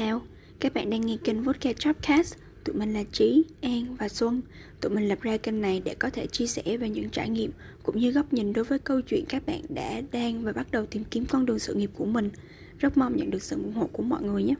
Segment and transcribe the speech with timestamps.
[0.00, 0.20] chào,
[0.60, 2.38] các bạn đang nghe kênh Vodka Chopcast.
[2.64, 4.42] Tụi mình là Trí, An và Xuân.
[4.80, 7.50] Tụi mình lập ra kênh này để có thể chia sẻ về những trải nghiệm
[7.82, 10.86] cũng như góc nhìn đối với câu chuyện các bạn đã, đang và bắt đầu
[10.86, 12.30] tìm kiếm con đường sự nghiệp của mình.
[12.78, 14.54] Rất mong nhận được sự ủng hộ của mọi người nhé.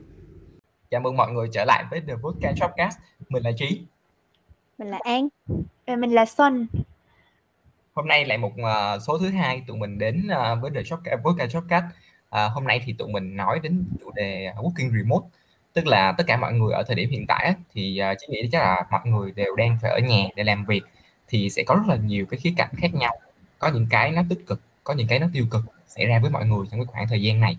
[0.91, 2.97] Chào mừng mọi người trở lại với The Vodka Shopcast.
[3.29, 3.81] Mình là Trí.
[4.77, 5.27] Mình là An.
[5.87, 6.67] Và mình là Xuân.
[7.93, 11.47] Hôm nay lại một uh, số thứ hai tụi mình đến uh, với The Vodka
[11.47, 11.85] Shopcast.
[12.35, 15.27] Uh, hôm nay thì tụi mình nói đến chủ đề working remote
[15.73, 18.27] tức là tất cả mọi người ở thời điểm hiện tại thì à, uh, chỉ
[18.29, 20.83] nghĩ chắc là mọi người đều đang phải ở nhà để làm việc
[21.27, 23.19] thì sẽ có rất là nhiều cái khía cạnh khác nhau.
[23.59, 26.31] Có những cái nó tích cực có những cái nó tiêu cực xảy ra với
[26.31, 27.57] mọi người trong cái khoảng thời gian này.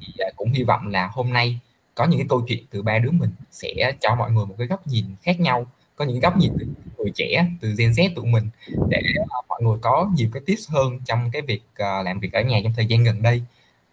[0.00, 1.58] Thì uh, cũng hy vọng là hôm nay
[1.94, 4.66] có những cái câu chuyện từ ba đứa mình sẽ cho mọi người một cái
[4.66, 6.66] góc nhìn khác nhau có những góc nhìn từ
[6.98, 8.48] người trẻ từ Gen Z tụi mình
[8.88, 12.32] để uh, mọi người có nhiều cái tips hơn trong cái việc uh, làm việc
[12.32, 13.42] ở nhà trong thời gian gần đây.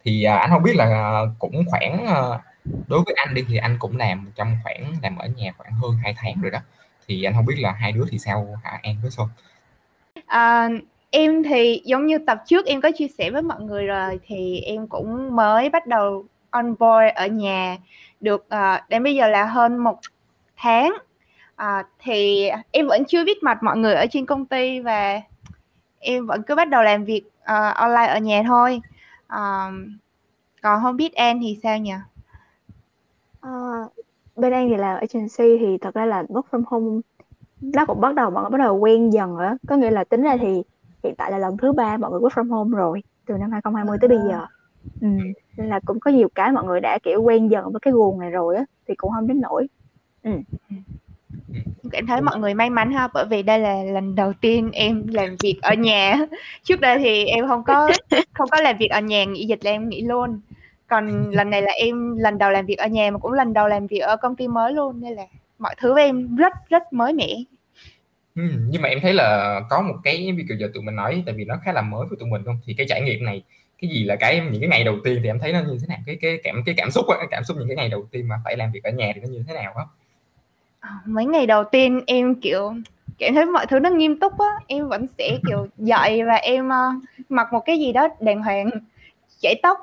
[0.03, 3.57] Thì uh, anh không biết là uh, cũng khoảng uh, đối với anh đi thì
[3.57, 6.59] anh cũng làm trong khoảng làm ở nhà khoảng hơn 2 tháng rồi đó.
[7.07, 9.27] Thì anh không biết là hai đứa thì sao hả em với sơn?
[10.25, 10.69] À,
[11.09, 14.59] em thì giống như tập trước em có chia sẻ với mọi người rồi thì
[14.59, 17.77] em cũng mới bắt đầu on board ở nhà
[18.19, 19.99] được uh, đến bây giờ là hơn một
[20.57, 20.93] tháng.
[21.61, 25.21] Uh, thì em vẫn chưa biết mặt mọi người ở trên công ty và
[25.99, 28.81] em vẫn cứ bắt đầu làm việc uh, online ở nhà thôi.
[29.33, 29.73] Uh,
[30.61, 31.93] còn không biết em thì sao nhỉ
[33.41, 33.49] Ờ,
[34.35, 37.01] bên An thì làm agency thì thật ra là work from home
[37.61, 40.21] nó cũng bắt đầu mọi người bắt đầu quen dần rồi Có nghĩa là tính
[40.21, 40.63] ra thì
[41.03, 43.97] hiện tại là lần thứ ba mọi người work from home rồi từ năm 2020
[44.01, 44.39] tới bây giờ.
[44.39, 44.47] À.
[45.01, 45.07] Ừ,
[45.57, 48.19] nên là cũng có nhiều cái mọi người đã kiểu quen dần với cái guồng
[48.19, 49.67] này rồi á thì cũng không đến nổi.
[50.23, 50.31] Ừ.
[51.91, 55.07] Cảm thấy mọi người may mắn ha bởi vì đây là lần đầu tiên em
[55.07, 56.19] làm việc ở nhà.
[56.63, 57.89] Trước đây thì em không có
[58.33, 60.39] không có làm việc ở nhà nghỉ dịch là em nghỉ luôn
[60.91, 63.67] còn lần này là em lần đầu làm việc ở nhà mà cũng lần đầu
[63.67, 65.23] làm việc ở công ty mới luôn nên là
[65.59, 67.27] mọi thứ với em rất rất mới mẻ.
[68.35, 71.35] Ừ, nhưng mà em thấy là có một cái việc giờ tụi mình nói tại
[71.35, 73.43] vì nó khá là mới với tụi mình không thì cái trải nghiệm này
[73.81, 75.87] cái gì là cái những cái ngày đầu tiên thì em thấy nó như thế
[75.87, 75.97] nào?
[76.05, 78.35] Cái cái cảm cái cảm xúc cái cảm xúc những cái ngày đầu tiên mà
[78.45, 79.89] phải làm việc ở nhà thì nó như thế nào đó
[80.79, 82.73] ờ, mấy ngày đầu tiên em kiểu
[83.19, 84.49] cảm thấy mọi thứ nó nghiêm túc á.
[84.67, 88.69] Em vẫn sẽ kiểu dậy và em uh, mặc một cái gì đó đàng hoàng
[89.41, 89.77] chải tóc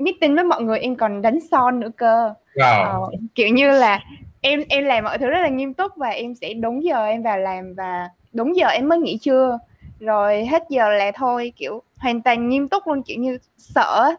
[0.00, 2.34] meeting với mọi người em còn đánh son nữa cơ.
[2.54, 2.84] Wow.
[2.84, 4.00] ờ, kiểu như là
[4.40, 7.22] em em làm mọi thứ rất là nghiêm túc và em sẽ đúng giờ em
[7.22, 9.58] vào làm và đúng giờ em mới nghỉ trưa.
[10.00, 14.14] Rồi hết giờ là thôi kiểu hoàn toàn nghiêm túc luôn kiểu như sợ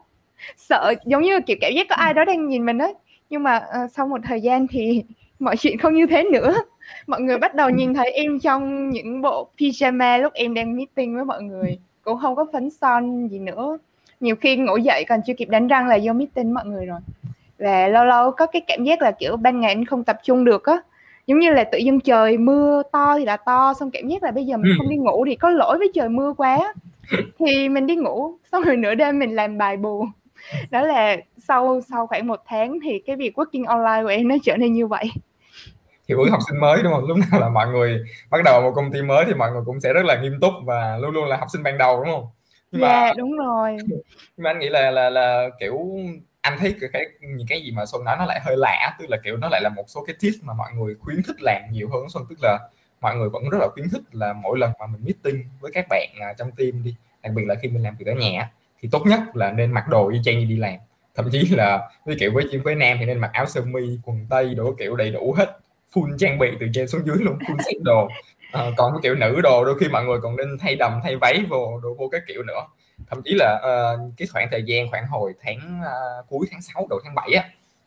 [0.57, 2.93] sợ giống như kiểu cảm giác có ai đó đang nhìn mình ấy.
[3.29, 5.03] Nhưng mà uh, sau một thời gian thì
[5.39, 6.55] mọi chuyện không như thế nữa.
[7.07, 11.15] Mọi người bắt đầu nhìn thấy em trong những bộ pyjama lúc em đang meeting
[11.15, 13.77] với mọi người cũng không có phấn son gì nữa
[14.21, 16.99] nhiều khi ngủ dậy còn chưa kịp đánh răng là vô meeting mọi người rồi.
[17.59, 20.45] Và lâu lâu có cái cảm giác là kiểu ban ngày anh không tập trung
[20.45, 20.77] được á.
[21.27, 24.31] Giống như là tự dưng trời mưa to thì là to xong cảm giác là
[24.31, 24.75] bây giờ mình ừ.
[24.77, 26.73] không đi ngủ thì có lỗi với trời mưa quá.
[27.39, 30.05] Thì mình đi ngủ xong rồi nửa đêm mình làm bài bù.
[30.71, 34.35] Đó là sau sau khoảng một tháng thì cái việc working online của em nó
[34.43, 35.11] trở nên như vậy.
[36.07, 37.07] Thì với học sinh mới đúng không?
[37.07, 37.99] Lúc nào là mọi người
[38.29, 40.53] bắt đầu một công ty mới thì mọi người cũng sẽ rất là nghiêm túc
[40.65, 42.25] và luôn luôn là học sinh ban đầu đúng không
[42.71, 43.77] nhưng yeah, mà đúng rồi.
[43.87, 45.79] nhưng mà anh nghĩ là là là kiểu
[46.41, 49.17] anh thấy cái, những cái gì mà xuân nói nó lại hơi lạ tức là
[49.23, 51.89] kiểu nó lại là một số cái tips mà mọi người khuyến khích làm nhiều
[51.89, 52.59] hơn xuân tức là
[53.01, 55.85] mọi người vẫn rất là khuyến khích là mỗi lần mà mình meeting với các
[55.89, 58.89] bạn à, trong team đi đặc biệt là khi mình làm việc ở nhà thì
[58.91, 60.75] tốt nhất là nên mặc đồ y chang như đi làm.
[61.15, 64.25] Thậm chí là với kiểu với với nam thì nên mặc áo sơ mi quần
[64.29, 65.59] tây đồ kiểu đầy đủ hết
[65.93, 68.09] full trang bị từ trên xuống dưới luôn full set đồ
[68.51, 71.15] à, còn cái kiểu nữ đồ đôi khi mọi người còn nên thay đầm thay
[71.15, 72.61] váy vô đồ vô cái kiểu nữa.
[73.09, 76.87] Thậm chí là uh, cái khoảng thời gian khoảng hồi tháng uh, cuối tháng 6
[76.89, 77.43] đầu tháng 7 á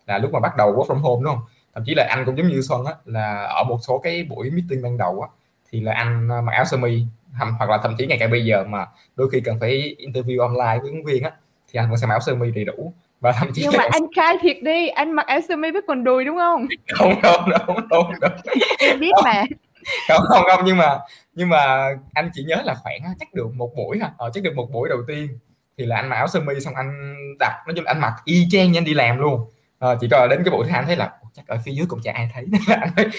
[0.06, 1.44] là lúc mà bắt đầu work from home đúng không?
[1.74, 4.50] Thậm chí là anh cũng giống như Xuân á là ở một số cái buổi
[4.50, 5.28] meeting ban đầu á
[5.70, 7.02] thì là anh mặc áo sơ mi
[7.38, 8.86] hoặc là thậm chí ngay cả bây giờ mà
[9.16, 11.30] đôi khi cần phải interview online với ứng viên á
[11.72, 12.92] thì anh vẫn sẽ mặc áo sơ mi đầy đủ.
[13.20, 15.82] Và thậm chí nhưng mà anh khai thiệt đi anh mặc áo sơ mi với
[15.86, 16.66] quần đùi đúng không?
[16.88, 18.32] Không không không không, không.
[18.78, 19.44] em biết mà
[20.08, 20.98] không không không nhưng mà
[21.34, 24.42] nhưng mà anh chỉ nhớ là khoảng à, chắc được một buổi ha ờ, chắc
[24.42, 25.38] được một buổi đầu tiên.
[25.78, 28.46] Thì là anh mặc áo sơ mi xong anh đặt nói chung anh mặc y
[28.50, 29.50] chang như anh đi làm luôn.
[29.78, 31.86] Ờ, chỉ có đến cái buổi thứ hai anh thấy là chắc ở phía dưới
[31.88, 32.44] cũng chả ai thấy.
[32.96, 33.10] Nên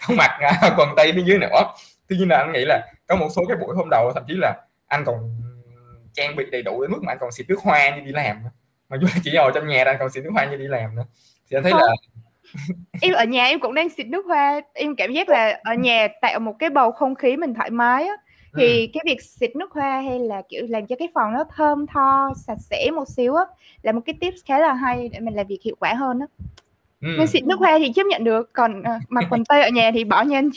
[0.00, 1.62] không mặc à, quần tây phía dưới nữa.
[2.08, 4.34] Tuy nhiên là anh nghĩ là có một số cái buổi hôm đầu thậm chí
[4.36, 4.54] là
[4.86, 5.16] anh còn
[6.12, 8.42] trang bị đầy đủ đến mức mà anh còn xịt nước hoa như đi làm
[8.88, 11.04] mà dù chỉ ngồi trong nhà anh còn xịt nước hoa như đi làm nữa.
[11.50, 11.86] Thì anh thấy là
[13.00, 14.60] em ở nhà em cũng đang xịt nước hoa.
[14.72, 18.06] Em cảm giác là ở nhà tạo một cái bầu không khí mình thoải mái
[18.06, 18.14] á.
[18.56, 21.86] Thì cái việc xịt nước hoa hay là kiểu làm cho cái phòng nó thơm
[21.86, 23.44] tho sạch sẽ một xíu á
[23.82, 26.26] là một cái tips khá là hay để mình làm việc hiệu quả hơn á.
[27.00, 27.16] Ừm.
[27.18, 29.90] nên xịt nước hoa thì chấp nhận được còn ờ, mặc quần tây ở nhà
[29.94, 30.50] thì bỏ nha anh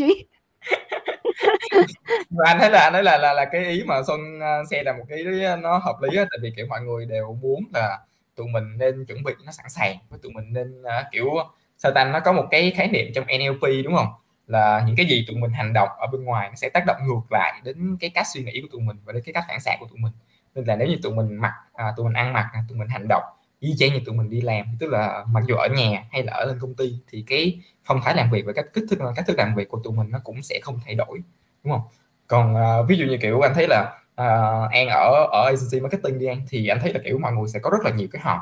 [2.29, 4.83] Và anh thấy là anh thấy là là là cái ý mà Xuân ờ, share
[4.83, 5.25] là một cái ý
[5.61, 6.25] nó hợp lý á.
[6.31, 7.99] Tại vì kiểu mọi người đều muốn là
[8.35, 11.29] tụi mình nên chuẩn bị nó sẵn sàng với tụi mình nên ờ, kiểu
[11.77, 12.05] sao ta?
[12.05, 14.07] Nó có một cái khái niệm trong NLP đúng không?
[14.47, 16.97] Là những cái gì tụi mình hành động ở bên ngoài nó sẽ tác động
[17.07, 19.59] ngược lại đến cái cách suy nghĩ của tụi mình và đến cái cách phản
[19.59, 20.13] xạ của tụi mình.
[20.55, 22.87] Nên là nếu như tụi mình mặc à, tụi mình ăn mặc à, tụi mình
[22.87, 23.23] hành động
[23.59, 26.33] y chang như tụi mình đi làm tức là mặc dù ở nhà hay là
[26.33, 29.27] ở lên công ty thì cái phong thái làm việc và cách kích thức cách
[29.27, 31.21] thức làm việc của tụi mình nó cũng sẽ không thay đổi
[31.63, 31.81] đúng không?
[32.27, 34.25] Còn à, ví dụ như kiểu anh thấy là à,
[34.71, 37.59] An ở ở agency marketing đi An thì anh thấy là kiểu mọi người sẽ
[37.59, 38.39] có rất là nhiều cái họp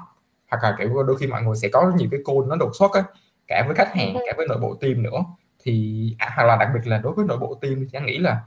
[0.49, 2.91] hoặc là kiểu đôi khi mọi người sẽ có nhiều cái call nó đột xuất
[2.93, 3.03] á
[3.47, 5.23] cả với khách hàng cả với nội bộ team nữa
[5.59, 8.17] thì à, hoặc là đặc biệt là đối với nội bộ team thì anh nghĩ
[8.17, 8.41] là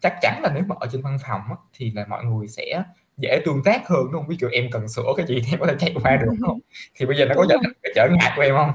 [0.00, 2.82] chắc chắn là nếu mà ở trên văn phòng á, thì là mọi người sẽ
[3.16, 4.28] dễ tương tác hơn đúng không?
[4.28, 6.58] Ví dụ em cần sửa cái gì thì em có thể chạy qua được không?
[6.94, 8.70] Thì bây giờ nó có trở thành cái trở ngại của em không?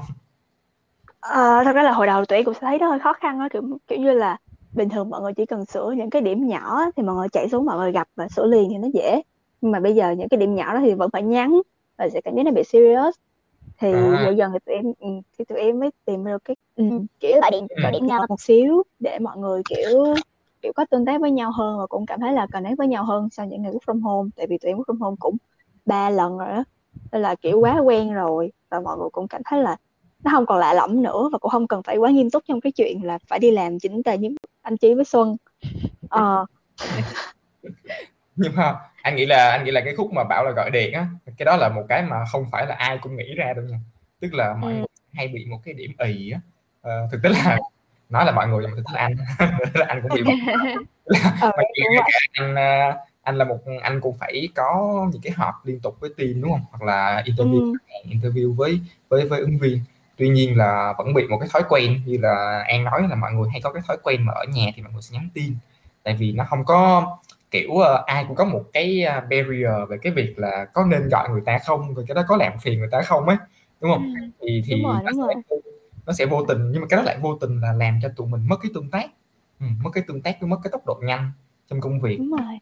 [1.20, 3.48] Ờ, thật ra là hồi đầu tụi em cũng thấy nó hơi khó khăn á
[3.52, 4.36] kiểu kiểu như là
[4.72, 7.48] bình thường mọi người chỉ cần sửa những cái điểm nhỏ thì mọi người chạy
[7.48, 9.22] xuống mọi người gặp và sửa liền thì nó dễ
[9.60, 11.60] nhưng mà bây giờ những cái điểm nhỏ đó thì vẫn phải nhắn
[11.98, 13.14] và sẽ cảm giác nó bị serious
[13.80, 14.24] thì À.
[14.24, 16.84] dần dần thì tụi em ừ, thì tụi em mới tìm được cái ừ,
[17.20, 17.76] kiểu gọi điện Ừ.
[17.82, 18.26] gọi điện nhau.
[18.28, 20.04] Một xíu để mọi người kiểu
[20.62, 23.04] kiểu có tương tác với nhau hơn và cũng cảm thấy là connect với nhau
[23.04, 24.30] hơn sau những ngày work from home.
[24.36, 25.36] Tại vì tụi em work from home cũng
[25.84, 26.64] ba lần rồi á
[27.12, 28.52] nên là kiểu quá quen rồi.
[28.70, 29.76] Và mọi người cũng cảm thấy là
[30.24, 32.60] nó không còn lạ lẫm nữa và cũng không cần phải quá nghiêm túc trong
[32.60, 34.28] cái chuyện là phải đi làm chính tề như
[34.62, 35.36] anh Chí với Xuân.
[36.08, 36.46] Ờ
[38.36, 40.92] Nhưng mà anh nghĩ là anh nghĩ là cái khúc mà bảo là gọi điện
[40.92, 41.06] á,
[41.38, 43.78] cái đó là một cái mà không phải là ai cũng nghĩ ra đâu nha.
[44.20, 44.76] Tức là mọi Ừ.
[44.78, 46.40] người hay bị một cái điểm ì á.
[46.82, 47.58] Ờ, thực tế là
[48.10, 49.14] nói là mọi người thực tế là anh
[49.74, 50.34] là anh cũng bị một
[51.40, 51.64] ờ rồi
[51.96, 55.96] cả anh à, anh là một anh cũng phải có những cái họp liên tục
[56.00, 58.10] với team đúng không hoặc là interview ừ.
[58.10, 59.80] interview với với với ứng viên
[60.16, 63.32] tuy nhiên là vẫn bị một cái thói quen như là An nói là mọi
[63.32, 65.54] người hay có cái thói quen mà ở nhà thì mọi người sẽ nhắn tin
[66.02, 67.06] tại vì nó không có
[67.54, 71.08] kiểu ờ, ai cũng có một cái ờ, barrier về cái việc là có nên
[71.08, 73.36] gọi người ta không rồi cái đó có làm phiền người ta không ấy
[73.80, 74.20] đúng không Ừ.
[74.42, 75.62] thì thì đúng rồi nó đúng sẽ rồi
[76.06, 78.28] nó sẽ vô tình nhưng mà cái đó lại vô tình là làm cho tụi
[78.28, 79.06] mình mất cái tương tác
[79.60, 81.32] ừ, mất cái tương tác với mất cái tốc độ nhanh
[81.70, 82.58] trong công việc đúng rồi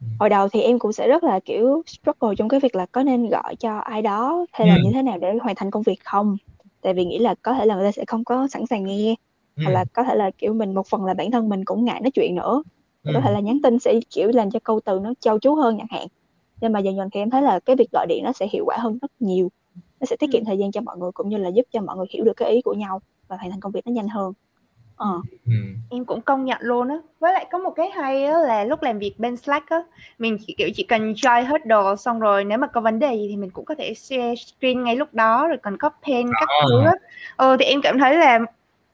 [0.00, 0.06] Ừ.
[0.20, 3.02] hồi đầu thì em cũng sẽ rất là kiểu struggle trong cái việc là có
[3.02, 4.80] nên gọi cho ai đó hay là Ừ.
[4.84, 6.36] như thế nào để hoàn thành công việc không
[6.80, 9.14] tại vì nghĩ là có thể là người ta sẽ không có sẵn sàng nghe
[9.56, 9.62] ừ.
[9.64, 12.00] hoặc là có thể là kiểu mình một phần là bản thân mình cũng ngại
[12.00, 12.62] nói chuyện nữa
[13.04, 13.10] Ừ.
[13.14, 15.78] có thể là nhắn tin sẽ kiểu làm cho câu từ nó trau chuốt hơn
[15.78, 16.06] chẳng hạn.
[16.60, 18.64] Nhưng mà dần dần thì em thấy là cái việc gọi điện nó sẽ hiệu
[18.66, 19.48] quả hơn rất nhiều.
[20.00, 21.96] Nó sẽ tiết kiệm thời gian cho mọi người cũng như là giúp cho mọi
[21.96, 24.32] người hiểu được cái ý của nhau và hoàn thành công việc nó nhanh hơn.
[24.96, 25.20] Ờ.
[25.46, 25.52] Ừ.
[25.90, 26.96] em cũng công nhận luôn á.
[27.20, 29.82] Với lại có một cái hay á là lúc làm việc bên Slack á
[30.18, 33.14] mình chỉ kiểu chỉ cần join hết đồ xong rồi nếu mà có vấn đề
[33.14, 36.26] gì thì mình cũng có thể share screen ngay lúc đó rồi còn có pen
[36.40, 36.64] các À.
[36.68, 36.92] thứ á.
[37.36, 38.38] Ờ thì em cảm thấy là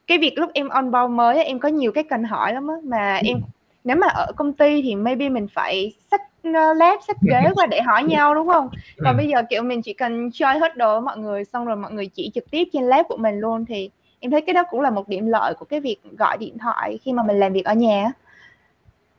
[0.07, 2.67] cái việc lúc em on board mới á, em có nhiều cái cần hỏi lắm
[2.67, 3.41] á mà em
[3.89, 7.65] nếu mà ở công ty thì maybe mình phải xách uh, lab xách ghế qua
[7.65, 8.69] để hỏi nhau đúng không
[9.03, 9.17] còn Ừ.
[9.17, 12.07] bây giờ kiểu mình chỉ cần join hết đồ mọi người xong rồi mọi người
[12.07, 13.89] chỉ trực tiếp trên lab của mình luôn thì
[14.19, 16.99] em thấy cái đó cũng là một điểm lợi của cái việc gọi điện thoại
[17.01, 18.11] khi mà mình làm việc ở nhà.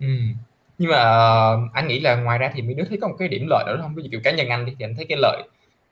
[0.01, 0.07] Ừ.
[0.79, 3.29] nhưng mà ờ, anh nghĩ là ngoài ra thì mấy đứa thấy có một cái
[3.29, 5.19] điểm lợi nữa không ví dụ kiểu cá nhân anh đi thì anh thấy cái
[5.21, 5.43] lợi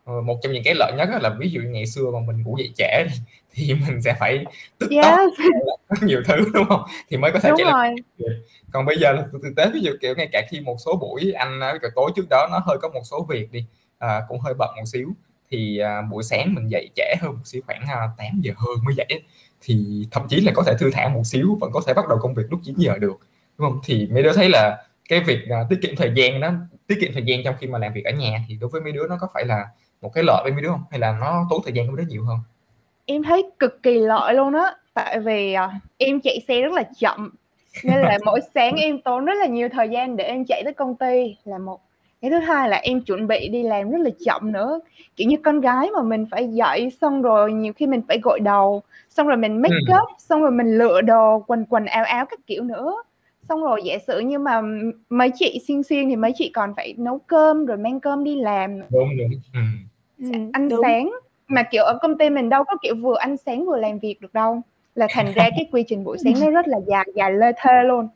[0.04, 2.56] ờ, một trong những cái lợi nhất là ví dụ ngày xưa mà mình ngủ
[2.58, 3.10] dậy trễ đi
[3.52, 4.44] thì mình sẽ phải
[4.78, 5.18] tức tốc.
[5.18, 5.48] Yes.
[5.88, 6.82] Rất nhiều thứ đúng không?
[7.08, 8.28] Thì mới có thể đúng chạy rồi.
[8.72, 11.32] Còn bây giờ là thực tế ví dụ kiểu ngay cả khi một số buổi
[11.32, 13.66] anh à, cái tối trước đó nó hơi có một số việc đi
[13.98, 15.08] à, cũng hơi bận một xíu
[15.50, 18.84] thì à, buổi sáng mình dậy trễ hơn một xíu khoảng à, 8 giờ hơn
[18.84, 19.22] mới dậy
[19.60, 22.18] thì thậm chí là có thể thư thả một xíu vẫn có thể bắt đầu
[22.22, 23.18] công việc lúc 9 giờ được
[23.58, 23.80] đúng không?
[23.84, 26.52] Thì mấy đứa thấy là cái việc à, tiết kiệm thời gian nó
[26.86, 28.92] tiết kiệm thời gian trong khi mà làm việc ở nhà thì đối với mấy
[28.92, 29.66] đứa nó có phải là
[30.00, 30.84] một cái lợi với mấy đứa không?
[30.90, 32.38] Hay là nó tốn thời gian của mấy đứa nhiều hơn
[33.08, 34.74] em thấy cực kỳ lợi luôn á.
[34.94, 37.30] Tại vì à, em chạy xe rất là chậm
[37.82, 40.72] nên là mỗi sáng em tốn rất là nhiều thời gian để em chạy tới
[40.72, 41.80] công ty là một.
[42.20, 44.80] Cái thứ hai là em chuẩn bị đi làm rất là chậm nữa.
[45.16, 48.40] Kiểu như con gái mà mình phải dậy xong rồi nhiều khi mình phải gội
[48.40, 49.94] đầu xong rồi mình make Ừ.
[50.02, 52.94] up xong rồi mình lựa đồ quần quần áo áo các kiểu nữa.
[53.48, 54.62] Xong rồi giả sử như mà
[55.08, 58.36] mấy chị xuyên xuyên thì mấy chị còn phải nấu cơm rồi mang cơm đi
[58.40, 59.30] làm đúng đúng.
[59.54, 59.60] Ừ.
[60.18, 60.80] ừ, ăn đúng.
[60.82, 61.10] sáng
[61.48, 64.20] mà kiểu ở công ty mình đâu có kiểu vừa ăn sáng vừa làm việc
[64.20, 64.60] được đâu.
[64.94, 67.82] Là thành ra cái quy trình buổi sáng nó rất là dài dài lê thê
[67.84, 68.08] luôn.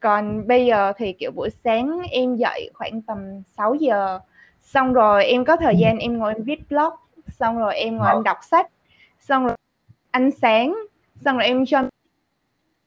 [0.00, 4.20] Còn bây giờ thì kiểu buổi sáng em dậy khoảng tầm 6 giờ
[4.62, 6.92] xong rồi em có thời gian em ngồi em viết blog
[7.28, 8.70] xong rồi em ngồi em đọc sách
[9.20, 9.56] xong rồi
[10.10, 10.76] ăn sáng
[11.24, 11.82] xong rồi em cho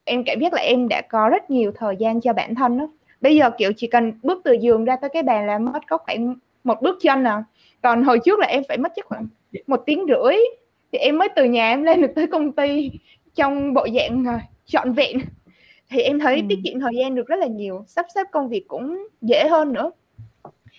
[0.04, 2.88] em cảm giác là em đã có rất nhiều thời gian cho bản thân đó
[3.20, 5.98] bây giờ kiểu chỉ cần bước từ giường ra tới cái bàn là mất có
[5.98, 7.44] khoảng một bước chân à.
[7.82, 9.28] Còn hồi trước là em phải mất chắc khoảng
[9.66, 10.36] một tiếng rưỡi.
[10.92, 12.90] Thì em mới từ nhà em lên được tới công ty
[13.34, 15.18] trong bộ dạng uh, trọn vẹn.
[15.90, 16.42] Thì em thấy ừ.
[16.48, 17.84] tiết kiệm thời gian được rất là nhiều.
[17.86, 19.90] Sắp xếp công việc cũng dễ hơn nữa.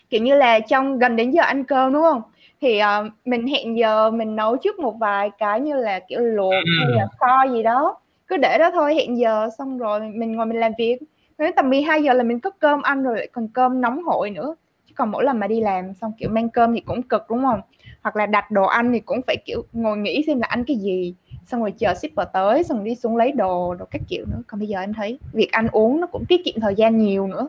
[0.09, 2.21] Kiểu như là trong gần đến giờ ăn cơm đúng không?
[2.61, 6.53] Thì uh, mình hẹn giờ mình nấu trước một vài cái như là kiểu luộc
[6.53, 6.71] ừ.
[6.79, 7.97] hay là kho gì đó.
[8.27, 10.97] Cứ để đó thôi hẹn giờ xong rồi mình ngồi mình làm việc.
[11.37, 14.29] Đến tầm 12 giờ là mình cất cơm ăn rồi lại còn cơm nóng hổi
[14.29, 14.55] nữa
[14.91, 17.41] chứ còn mỗi lần mà đi làm xong kiểu mang cơm thì cũng cực đúng
[17.41, 17.61] không?
[18.01, 20.77] Hoặc là đặt đồ ăn thì cũng phải kiểu ngồi nghĩ xem là ăn cái
[20.77, 21.13] gì.
[21.45, 24.41] Xong rồi chờ shipper tới xong rồi đi xuống lấy đồ đồ các kiểu nữa.
[24.47, 27.27] Còn bây giờ anh thấy việc ăn uống nó cũng tiết kiệm thời gian nhiều
[27.27, 27.47] nữa.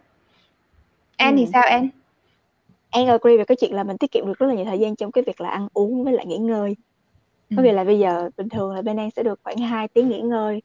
[1.17, 1.41] An ừ.
[1.41, 1.89] thì sao An
[2.91, 4.97] An agree về cái chuyện là mình tiết kiệm được rất là nhiều thời gian
[4.97, 6.77] trong cái việc là ăn uống với lại nghỉ ngơi.
[7.51, 7.57] Ừ.
[7.57, 10.09] có nghĩa là bây giờ bình thường là bên An sẽ được khoảng 2 tiếng
[10.09, 10.63] nghỉ ngơi.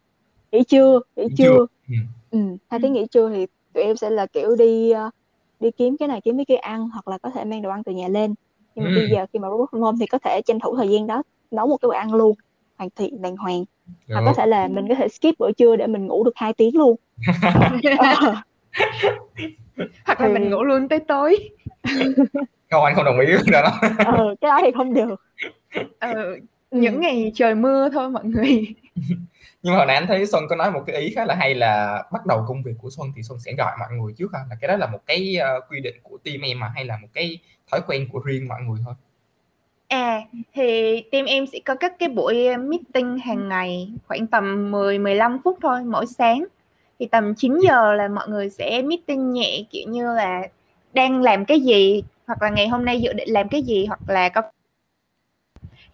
[0.51, 1.65] Nghỉ trưa nghỉ trưa.
[1.89, 1.96] ừ.
[2.31, 2.39] ừ.
[2.69, 5.13] hai tiếng nghỉ trưa thì tụi em sẽ là kiểu đi uh,
[5.60, 7.84] đi kiếm cái này kiếm cái kia ăn hoặc là có thể mang đồ ăn
[7.84, 8.36] từ nhà lên.
[8.76, 8.96] Nhưng mà ừ.
[8.96, 11.24] bây giờ khi mà work from home thì có thể tranh thủ thời gian đó
[11.52, 12.36] nấu một cái bữa ăn luôn
[12.78, 13.64] hoàn thiện đàng hoàng.
[14.14, 16.54] Hoặc có thể là mình có thể skip bữa trưa để mình ngủ được 2
[16.54, 16.96] tiếng luôn.
[17.98, 18.34] Ờ.
[20.06, 21.38] hoặc là mình ngủ luôn tới tối.
[22.72, 23.80] Không anh không đồng ý với đó.
[23.98, 25.22] Ờ, cái đó thì không được.
[26.00, 26.14] Ờ,
[26.72, 27.00] những ừ.
[27.00, 28.68] ngày trời mưa thôi mọi người
[29.63, 31.56] nhưng mà hồi nãy anh thấy Xuân có nói một cái ý khá là hay
[31.56, 34.39] là bắt đầu công việc của Xuân thì Xuân sẽ gọi mọi người trước ha
[34.50, 36.98] là cái đó là một cái uh, quy định của team em mà hay là
[36.98, 37.39] một cái
[37.72, 38.94] thói quen của riêng mọi người thôi
[39.88, 40.22] À,
[40.54, 45.00] thì team em sẽ có các cái buổi ờ, meeting hàng ngày khoảng tầm 10
[45.00, 46.46] 15 phút thôi mỗi sáng.
[47.00, 50.42] Thì tầm 9 giờ là mọi người sẽ meeting nhẹ kiểu như là
[50.94, 54.00] đang làm cái gì hoặc là ngày hôm nay dự định làm cái gì hoặc
[54.08, 54.42] là có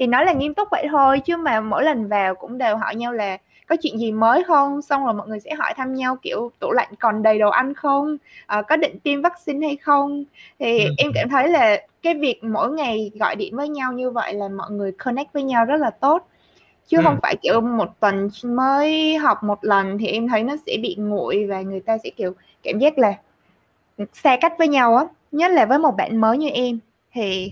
[0.04, 2.96] thì nói là nghiêm túc vậy thôi chứ mà mỗi lần vào cũng đều hỏi
[2.96, 4.82] nhau là có chuyện gì mới không?
[4.82, 7.74] Xong rồi mọi người sẽ hỏi thăm nhau kiểu tủ lạnh còn đầy đồ ăn
[7.74, 8.18] không?
[8.46, 10.24] À, có định tiêm vaccine hay không?
[10.60, 10.92] Thì ừ.
[10.98, 14.48] em cảm thấy là cái việc mỗi ngày gọi điện với nhau như vậy là
[14.48, 16.28] mọi người connect với nhau rất là tốt.
[16.88, 17.04] Chứ ừ.
[17.04, 20.96] không phải kiểu một tuần mới học một lần thì em thấy nó sẽ bị
[21.00, 22.34] nguội và người ta sẽ kiểu
[22.64, 23.14] cảm giác là
[24.14, 25.06] xa cách với nhau á.
[25.32, 26.80] Nhất là với một bạn mới như em
[27.14, 27.52] thì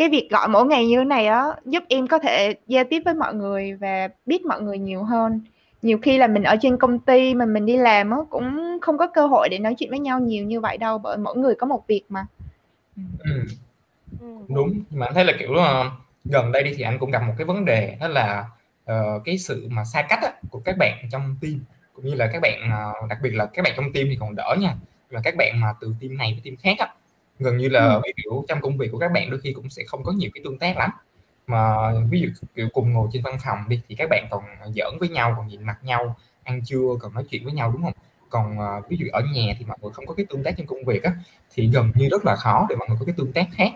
[0.00, 3.02] cái việc gọi mỗi ngày như thế này đó giúp em có thể giao tiếp
[3.04, 5.40] với mọi người và biết mọi người nhiều hơn
[5.82, 8.98] nhiều khi là mình ở trên công ty mà mình đi làm á cũng không
[8.98, 11.54] có cơ hội để nói chuyện với nhau nhiều như vậy đâu bởi mỗi người
[11.54, 12.26] có một việc mà
[12.96, 13.32] ừ.
[14.20, 14.26] ừ.
[14.48, 15.92] đúng mà anh thấy là kiểu uh,
[16.24, 18.44] gần đây đi thì anh cũng gặp một cái vấn đề đó là
[18.92, 21.60] uh, cái sự mà xa cách á, của các bạn trong team
[21.94, 22.70] cũng như là các bạn
[23.02, 24.74] uh, đặc biệt là các bạn trong team thì còn đỡ nha
[25.10, 26.94] mà các bạn mà từ team này với team khác á,
[27.40, 28.02] gần như là ừ.
[28.24, 30.42] dụ trong công việc của các bạn đôi khi cũng sẽ không có nhiều cái
[30.44, 30.90] tương tác lắm.
[31.46, 31.74] Mà
[32.10, 34.42] ví dụ kiểu cùng ngồi trên văn phòng đi thì các bạn còn
[34.74, 37.82] giỡn với nhau còn nhìn mặt nhau ăn trưa còn nói chuyện với nhau đúng
[37.82, 37.92] không?
[38.28, 40.66] Còn uh, ví dụ ở nhà thì mọi người không có cái tương tác trong
[40.66, 41.12] công việc á
[41.54, 43.70] thì gần như rất là khó để mọi người có cái tương tác khác.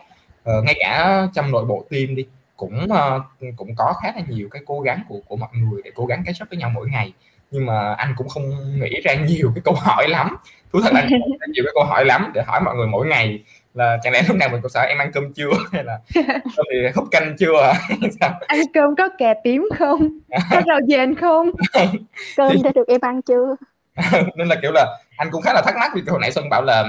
[0.50, 3.22] Uh, ngay cả trong nội bộ team đi cũng uh,
[3.56, 6.22] cũng có khá là nhiều cái cố gắng của của mọi người để cố gắng
[6.26, 7.12] catch up với nhau mỗi ngày
[7.54, 8.42] nhưng mà anh cũng không
[8.80, 10.36] nghĩ ra nhiều cái câu hỏi lắm.
[10.72, 11.00] Thú thật là
[11.40, 13.44] anh nhiều cái câu hỏi lắm để hỏi mọi người mỗi ngày
[13.74, 15.50] là chẳng lẽ lúc nào mình cũng sợ em ăn cơm chưa?
[15.72, 15.98] Hay là
[16.56, 17.72] cơm thì hút canh chưa?
[18.46, 20.08] Ăn cơm có cà tím không?
[20.50, 21.50] Có rau dền không?
[22.36, 23.56] Cơm đã được em ăn chưa?
[24.36, 26.62] Nên là kiểu là anh cũng khá là thắc mắc vì hồi nãy xuân bảo
[26.62, 26.84] là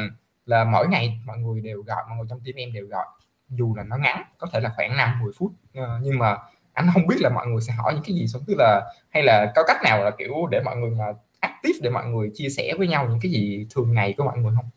[0.46, 3.06] là mỗi ngày mọi người đều gọi mọi người trong team em đều gọi.
[3.50, 6.38] Dù là nó ngắn có thể là khoảng 5 10 phút ờ, nhưng mà
[6.76, 9.24] anh không biết là mọi người sẽ hỏi những cái gì xong tức là hay
[9.24, 11.06] là có cách nào là kiểu để mọi người mà
[11.40, 14.38] active để mọi người chia sẻ với nhau những cái gì thường ngày của mọi
[14.38, 14.70] người không?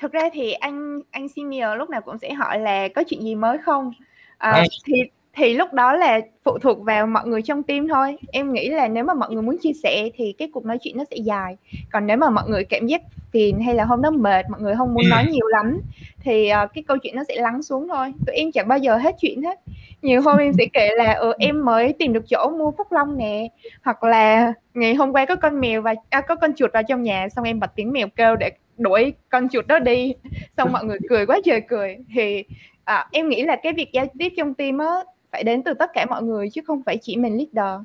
[0.00, 3.34] Thực ra thì anh anh senior lúc nào cũng sẽ hỏi là có chuyện gì
[3.34, 3.92] mới không?
[4.38, 4.94] À, thì
[5.36, 8.16] thì lúc đó là phụ thuộc vào mọi người trong team thôi.
[8.32, 10.96] Em nghĩ là nếu mà mọi người muốn chia sẻ thì cái cuộc nói chuyện
[10.96, 11.56] nó sẽ dài.
[11.92, 14.74] Còn nếu mà mọi người cảm giác phiền hay là hôm đó mệt mọi người
[14.76, 15.80] không muốn nói nhiều lắm
[16.20, 18.12] thì uh, cái câu chuyện nó sẽ lắng xuống thôi.
[18.26, 19.60] Tụi em chẳng bao giờ hết chuyện hết.
[20.02, 23.16] Nhiều hôm em sẽ kể là ừ, em mới tìm được chỗ mua phúc long
[23.16, 23.48] nè.
[23.84, 27.02] Hoặc là ngày hôm qua có con mèo và à, có con chuột vào trong
[27.02, 27.28] nhà.
[27.28, 30.14] Xong em bật tiếng mèo kêu để đuổi con chuột đó đi.
[30.56, 31.96] Xong mọi người cười quá trời cười.
[32.14, 32.44] Thì
[32.84, 34.86] à, em nghĩ là cái việc giao tiếp trong team á
[35.34, 37.80] phải đến từ tất cả mọi người chứ không phải chỉ mình leader.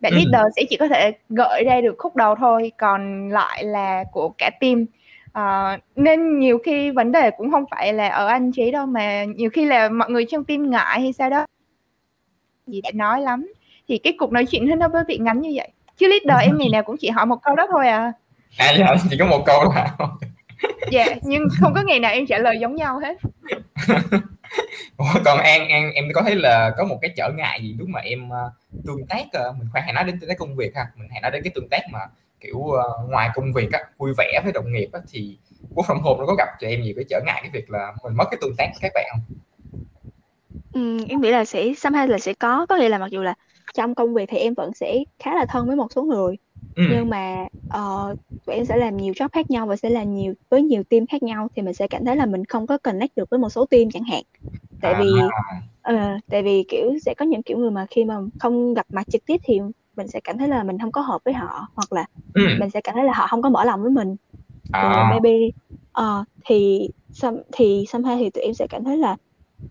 [0.00, 0.16] Bạn ừ.
[0.16, 4.32] leader sẽ chỉ có thể gợi ra được khúc đầu thôi còn lại là của
[4.38, 4.86] cả team.
[5.32, 9.24] À, nên nhiều khi vấn đề cũng không phải là ở anh chị đâu mà
[9.24, 11.46] nhiều khi là mọi người trong team ngại hay sao đó
[12.66, 13.52] gì để nói lắm.
[13.88, 15.68] Thì cái cuộc nói chuyện nó mới bị ngắn như vậy.
[15.96, 18.12] Chứ leader em ngày nào cũng chỉ hỏi một câu đó thôi à.
[18.58, 20.08] À dạ chỉ có một câu thôi
[20.90, 23.16] dạ nhưng không có ngày nào em trả lời giống nhau hết.
[25.24, 28.00] Còn An An em có thấy là có một cái trở ngại gì lúc mà
[28.00, 30.86] em uh, tương tác uh, mình khoan hãy nói đến tương tác công việc ha.
[30.96, 31.98] Mình hãy nói đến cái tương tác mà
[32.40, 35.38] kiểu uh, ngoài công việc á vui vẻ với đồng nghiệp á thì
[35.74, 37.92] work from home nó có gặp cho em nhiều cái trở ngại cái việc là
[38.02, 39.20] mình mất cái tương tác với các bạn không?
[40.72, 42.66] Ừ, em nghĩ là sẽ somehow là sẽ có.
[42.66, 43.34] Có nghĩa là mặc dù là
[43.74, 46.36] trong công việc thì em vẫn sẽ khá là thân với một số người
[46.74, 46.84] ừ.
[46.90, 50.34] nhưng mà uh, tụi em sẽ làm nhiều job khác nhau và sẽ làm nhiều
[50.48, 53.16] với nhiều team khác nhau thì mình sẽ cảm thấy là mình không có connect
[53.16, 54.22] được với một số team chẳng hạn
[54.80, 55.10] tại vì
[55.92, 59.06] uh, tại vì kiểu sẽ có những kiểu người mà khi mà không gặp mặt
[59.10, 59.60] trực tiếp thì
[59.96, 62.42] mình sẽ cảm thấy là mình không có hợp với họ hoặc là ừ.
[62.60, 64.16] mình sẽ cảm thấy là họ không có mở lòng với mình
[64.72, 64.92] à.
[64.94, 65.48] thì maybe
[66.00, 69.16] uh, thì some, thì somehow thì tụi em sẽ cảm thấy là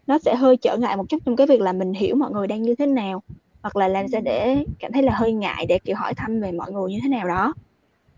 [0.08, 2.48] nó sẽ hơi trở ngại một chút trong cái việc là mình hiểu mọi người
[2.48, 3.24] đang như thế nào
[3.64, 6.52] hoặc là làm sao để cảm thấy là hơi ngại để kiểu hỏi thăm về
[6.52, 7.54] mọi người như thế nào đó.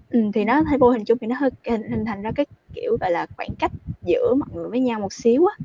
[0.09, 2.97] Ừ, thì nó thấy vô hình chung thì nó hơi hình, thành ra cái kiểu
[3.01, 3.71] gọi là khoảng cách
[4.05, 5.55] giữa mọi người với nhau một xíu á.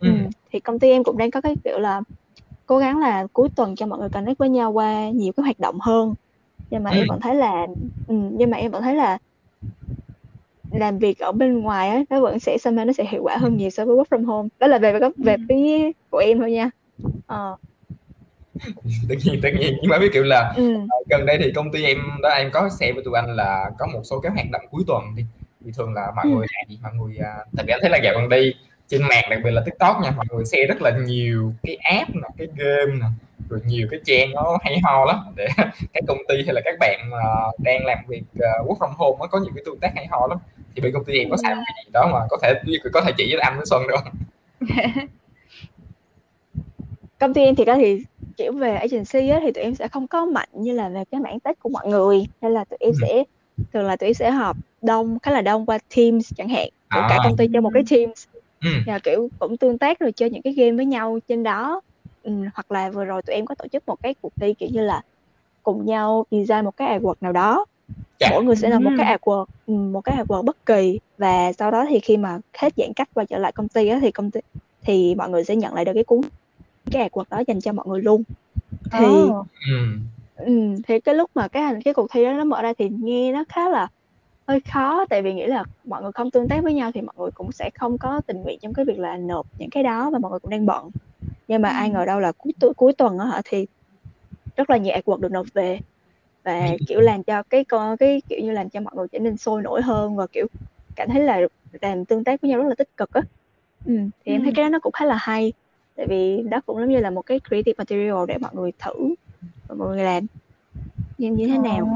[0.00, 0.08] Ừ.
[0.08, 0.28] ừ.
[0.52, 2.00] thì công ty em cũng đang có cái kiểu là
[2.66, 5.58] cố gắng là cuối tuần cho mọi người connect với nhau qua nhiều cái hoạt
[5.58, 6.14] động hơn.
[6.70, 6.96] Nhưng mà ừ.
[6.96, 7.66] em vẫn thấy là
[8.06, 9.18] ừ, nhưng mà em vẫn thấy là
[10.70, 13.56] làm việc ở bên ngoài á nó vẫn sẽ sao nó sẽ hiệu quả hơn
[13.56, 14.48] nhiều so với work from home.
[14.58, 16.70] Đó là về về về phía của em thôi nha.
[17.26, 17.56] Ờ
[19.08, 19.76] tất nhiên tất nhiên.
[19.82, 20.74] Nhưng mà biết kiểu là ừ.
[20.74, 23.70] Ờ, gần đây thì công ty em đó em có share với tụi anh là
[23.78, 25.24] có một số cái hoạt động cuối tuần đi.
[25.64, 26.30] Thì thường là mọi ừ.
[26.30, 28.54] người làm gì mọi người à, tại vì anh thấy là dạo gần đây
[28.88, 32.10] trên mạng đặc biệt là tiktok nha mọi người share rất là nhiều cái app
[32.14, 33.06] nè cái game nè
[33.48, 35.16] rồi nhiều cái trang nó hay ho lắm.
[35.36, 35.46] Để
[35.92, 37.18] các công ty hay là các bạn mà
[37.58, 40.26] đang làm việc uh, work from home nó có nhiều cái tương tác hay ho
[40.26, 40.38] lắm.
[40.74, 42.54] Thì bên công ty em có xài cái gì đó mà có thể
[42.92, 44.12] có thể chỉ với anh với xuân được không?
[47.20, 48.04] Công ty em thì có thì
[48.36, 51.20] kiểu về agency á, thì tụi em sẽ không có mạnh như là về cái
[51.20, 52.98] mảng tech của mọi người nên là tụi em ừ.
[53.00, 53.24] sẽ
[53.72, 57.00] thường là tụi em sẽ họp đông khá là đông qua teams chẳng hạn của
[57.00, 57.06] à.
[57.10, 58.26] cả công ty cho một cái teams
[58.64, 58.70] ừ.
[58.86, 61.80] và kiểu cũng tương tác rồi chơi những cái game với nhau trên đó
[62.22, 64.68] ừ, hoặc là vừa rồi tụi em có tổ chức một cái cuộc thi kiểu
[64.72, 65.02] như là
[65.62, 67.66] cùng nhau design một cái artwork nào đó
[68.20, 68.28] dạ.
[68.30, 71.70] mỗi người sẽ làm một cái artwork ừ, một cái artwork bất kỳ và sau
[71.70, 74.30] đó thì khi mà hết giãn cách quay trở lại công ty á, thì công
[74.30, 74.40] ty
[74.82, 76.20] thì mọi người sẽ nhận lại được cái cuốn
[76.90, 78.22] cái artwork đó dành cho mọi người luôn.
[78.92, 79.46] Thì oh.
[80.36, 82.88] ừ, thì cái lúc mà cái hành cái cuộc thi đó nó mở ra thì
[82.88, 83.88] nghe nó khá là
[84.48, 87.14] hơi khó tại vì nghĩ là mọi người không tương tác với nhau thì mọi
[87.18, 90.10] người cũng sẽ không có tình nguyện trong cái việc là nộp những cái đó
[90.10, 90.90] và mọi người cũng đang bận.
[91.48, 93.66] Nhưng mà ai ngờ đâu là cuối tu, cuối tuần á hả thì
[94.56, 95.78] rất là nhiều artwork được nộp về
[96.44, 99.36] và kiểu làm cho cái con cái kiểu như làm cho mọi người trở nên
[99.36, 100.46] sôi nổi hơn và kiểu
[100.96, 101.40] cảm thấy là
[101.80, 103.22] làm tương tác với nhau rất là tích cực á.
[103.84, 103.92] Ừ,
[104.24, 105.52] thì em thấy cái đó nó cũng khá là hay
[105.96, 109.14] tại vì đó cũng giống như là một cái creative material để mọi người thử
[109.68, 110.26] và mọi người làm.
[111.18, 111.88] Như như thế nào?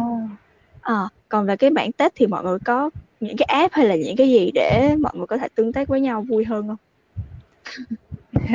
[0.81, 3.97] À, còn về cái bản tết thì mọi người có những cái app hay là
[3.97, 6.77] những cái gì để mọi người có thể tương tác với nhau vui hơn không?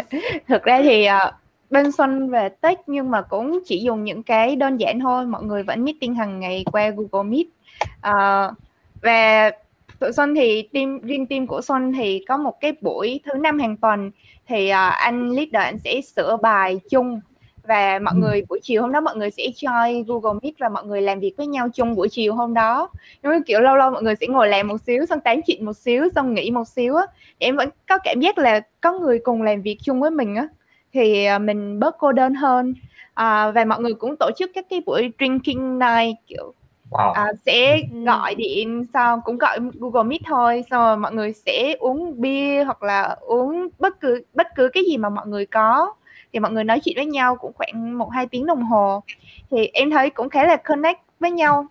[0.48, 1.34] Thực ra thì uh,
[1.70, 5.44] bên Xuân về Tech nhưng mà cũng chỉ dùng những cái đơn giản thôi mọi
[5.44, 7.46] người vẫn meeting hàng ngày qua Google Meet.
[7.98, 8.58] Uh,
[9.02, 9.52] và
[10.06, 13.60] tụi Xuân thì team riêng team của Xuân thì có một cái buổi thứ năm
[13.60, 14.12] hàng tuần.
[14.48, 17.22] Thì uh, anh leader anh sẽ sửa bài chung
[17.64, 20.86] và mọi người buổi chiều hôm đó mọi người sẽ join Google Meet và mọi
[20.86, 22.90] người làm việc với nhau chung buổi chiều hôm đó.
[23.24, 25.66] Nhưng mà kiểu lâu lâu mọi người sẽ ngồi làm một xíu xong tán chuyện
[25.66, 27.06] một xíu xong nghỉ một xíu á.
[27.38, 30.48] Em vẫn có cảm giác là có người cùng làm việc chung với mình á.
[30.94, 32.74] Thì mình bớt cô đơn hơn.
[33.14, 36.54] À, và mọi người cũng tổ chức các cái buổi drinking night kiểu
[36.90, 37.12] wow.
[37.12, 41.76] à, sẽ gọi điện xong cũng gọi Google Meet thôi xong rồi mọi người sẽ
[41.80, 45.94] uống bia hoặc là uống bất cứ bất cứ cái gì mà mọi người có.
[46.34, 49.04] Thì mọi người nói chuyện với nhau cũng khoảng một hai tiếng đồng hồ.
[49.52, 51.68] Thì em thấy cũng khá là connect với nhau.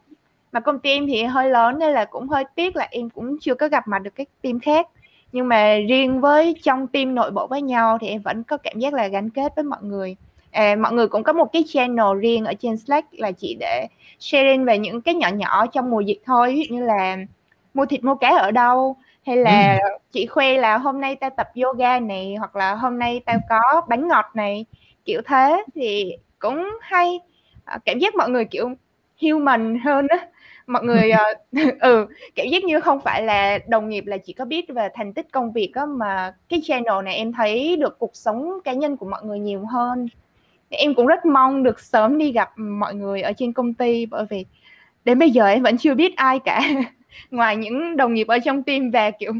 [0.52, 3.36] Mà công ty em thì hơi lớn nên là cũng hơi tiếc là em cũng
[3.40, 4.88] chưa có gặp mặt được các team khác.
[5.32, 8.78] Nhưng mà riêng với trong team nội bộ với nhau thì em vẫn có cảm
[8.78, 10.16] giác là gắn kết với mọi người
[10.54, 13.86] à, mọi người cũng có một cái channel riêng ở trên Slack là chỉ để
[14.18, 16.66] sharing về những cái nhỏ nhỏ trong mùa dịch thôi.
[16.70, 17.16] Như là
[17.74, 19.88] mua thịt mua cá ở đâu hay là ừ.
[20.12, 23.82] chị khoe là hôm nay tao tập yoga này hoặc là hôm nay tao có
[23.88, 24.64] bánh ngọt này
[25.04, 25.64] kiểu thế.
[25.74, 27.20] Thì cũng hay.
[27.64, 28.70] À, cảm giác mọi người kiểu
[29.22, 30.18] human hơn á.
[30.66, 34.44] Mọi người uh, ừ cảm giác như không phải là đồng nghiệp là chỉ có
[34.44, 38.16] biết về thành tích công việc á mà cái channel này em thấy được cuộc
[38.16, 40.08] sống cá nhân của mọi người nhiều hơn
[40.74, 44.24] em cũng rất mong được sớm đi gặp mọi người ở trên công ty, bởi
[44.30, 44.44] vì
[45.04, 46.60] đến bây giờ em vẫn chưa biết ai cả.
[47.30, 49.32] Ngoài những đồng nghiệp ở trong team và, kiểu,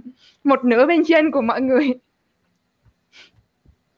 [0.44, 1.88] một nửa bên trên của mọi người.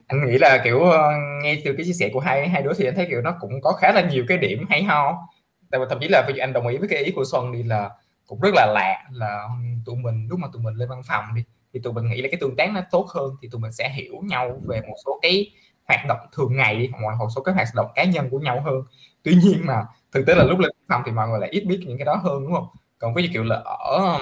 [0.07, 2.85] Anh nghĩ là, kiểu ờ, nghe từ cái chia sẻ của hai hai đứa thì
[2.85, 5.29] anh thấy, kiểu, nó cũng có khá là nhiều cái điểm hay ho.
[5.71, 7.53] Tại vì thậm chí là ví dụ anh đồng ý với cái ý của Xuân
[7.53, 7.91] đi là
[8.27, 9.49] cũng rất là lạ, là
[9.85, 12.29] tụi mình, lúc mà tụi mình lên văn phòng đi, thì tụi mình nghĩ là
[12.33, 15.19] cái tương tác nó tốt hơn, thì tụi mình sẽ hiểu nhau về một số
[15.23, 15.51] cái
[15.89, 18.61] hoạt động thường ngày đi hoặc một số cái hoạt động cá nhân của nhau
[18.65, 18.83] hơn.
[19.23, 21.81] Tuy nhiên mà thực tế là lúc lên phòng thì mọi người lại ít biết
[21.87, 22.67] những cái đó hơn đúng không?
[22.99, 24.19] Còn ví dụ kiểu là ở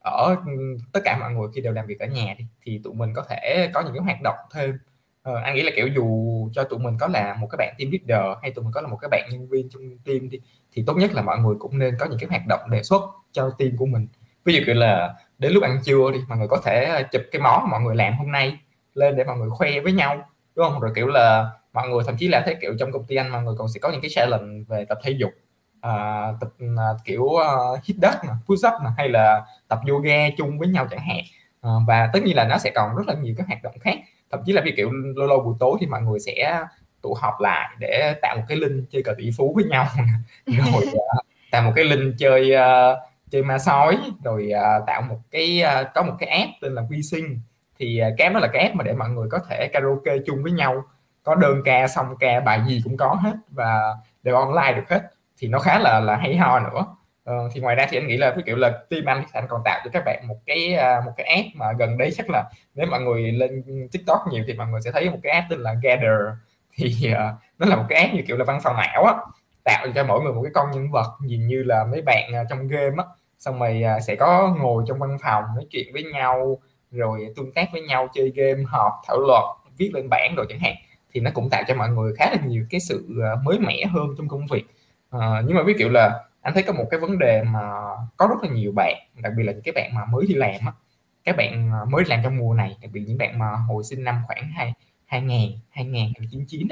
[0.00, 0.36] ở
[0.92, 3.22] tất cả mọi người khi đều làm việc ở nhà đi thì tụi mình có
[3.28, 4.78] thể có những cái hoạt động thêm.
[5.22, 7.90] Ờ, anh nghĩ là kiểu dù cho tụi mình có là một cái bạn team
[7.90, 10.40] leader hay tụi mình có là một cái bạn nhân viên trong team đi
[10.72, 13.02] thì tốt nhất là mọi người cũng nên có những cái hoạt động đề xuất
[13.32, 14.06] cho team của mình.
[14.44, 17.42] Ví dụ kiểu là đến lúc ăn trưa đi mọi người có thể chụp cái
[17.42, 18.58] món mọi người làm hôm nay
[18.94, 20.80] lên để mọi người khoe với nhau đúng không?
[20.80, 23.42] Rồi kiểu là mọi người thậm chí là thấy kiểu trong công ty anh mọi
[23.42, 25.30] người còn sẽ có những cái challenge về tập thể dục
[25.80, 30.28] à, tập à, kiểu uh, hít đất mà push up mà hay là tập yoga
[30.36, 31.20] chung với nhau chẳng hạn.
[31.60, 33.96] À, và tất nhiên là nó sẽ còn rất là nhiều các hoạt động khác.
[34.30, 36.64] Thậm chí là vì kiểu lâu lâu buổi tối thì mọi người sẽ
[37.02, 39.86] tụ họp lại để tạo một cái link chơi cờ tỷ phú với nhau
[40.46, 42.98] rồi uh, tạo một cái link chơi uh,
[43.30, 46.82] chơi ma sói rồi uh, tạo một cái uh, có một cái app tên là
[46.90, 47.40] quy sinh
[47.80, 50.12] thì à, cái app đó là cái app mà để mọi người có thể karaoke
[50.26, 50.84] chung với nhau.
[51.22, 55.10] Có đơn ca song ca bài gì cũng có hết và đều online được hết.
[55.38, 56.86] Thì nó khá là là hay ho nữa.
[57.24, 59.62] Ờ, thì ngoài ra thì anh nghĩ là cái kiểu là team anh anh còn
[59.64, 62.44] tạo cho các bạn một cái à, một cái app mà gần đây chắc là
[62.74, 65.60] nếu mọi người lên tiktok nhiều thì mọi người sẽ thấy một cái app tên
[65.60, 66.20] là gather.
[66.76, 67.18] Thì uh,
[67.58, 69.14] nó là một cái app như kiểu là văn phòng ảo á
[69.64, 72.68] tạo cho mỗi người một cái con nhân vật nhìn như là mấy bạn trong
[72.68, 73.04] game á.
[73.38, 76.58] Xong rồi sẽ có ngồi trong văn phòng nói chuyện với nhau
[76.90, 79.44] rồi tương tác với nhau chơi game họp thảo luận
[79.76, 80.74] viết lên bảng rồi chẳng hạn
[81.12, 83.84] thì nó cũng tạo cho mọi người khá là nhiều cái sự ờ, mới mẻ
[83.86, 84.64] hơn trong công việc.
[85.10, 87.60] À, nhưng mà ví dụ là anh thấy có một cái vấn đề mà
[88.16, 90.60] có rất là nhiều bạn đặc biệt là những cái bạn mà mới đi làm
[90.66, 90.72] á
[91.24, 94.04] các bạn ờ, mới làm trong mùa này đặc biệt những bạn mà hồi sinh
[94.04, 94.74] năm khoảng hai
[95.06, 96.68] hai nghìn hai nghìn chín chín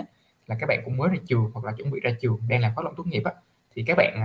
[0.47, 2.73] là các bạn cũng mới ra trường hoặc là chuẩn bị ra trường đang làm
[2.75, 3.33] khóa luận tốt nghiệp á
[3.75, 4.21] thì các bạn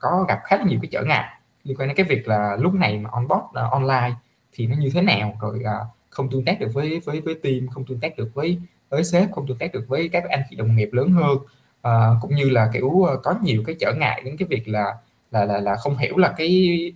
[0.00, 1.24] có gặp khá là nhiều cái trở ngại
[1.64, 4.12] liên quan đến cái việc là lúc này mà on board uh, online
[4.52, 5.38] thì nó như thế nào?
[5.40, 8.58] Rồi uh, không tương tác được với với với team không tương tác được với
[8.88, 11.36] với sếp không tương tác được với các anh chị đồng nghiệp lớn hơn.
[11.88, 14.94] Uh, cũng như là kiểu ờ, có nhiều cái trở ngại đến cái việc là
[15.30, 16.48] là là là không hiểu là cái